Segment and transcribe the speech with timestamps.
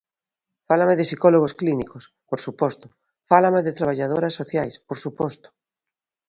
[0.67, 2.87] Fálame de psicólogos clínicos, por suposto;
[3.29, 5.47] fálame de traballadoras sociais, por suposto.